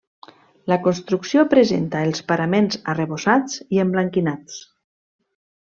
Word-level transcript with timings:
La 0.71 0.77
construcció 0.87 1.43
presenta 1.51 2.01
els 2.07 2.23
paraments 2.33 2.81
arrebossats 2.95 3.63
i 3.77 3.85
emblanquinats. 3.87 4.61